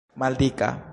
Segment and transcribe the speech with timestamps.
[0.15, 0.75] maldika